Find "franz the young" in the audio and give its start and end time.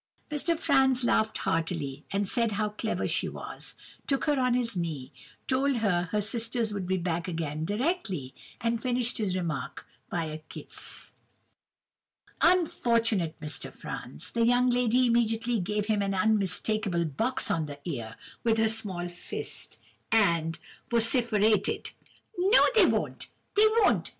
13.71-14.71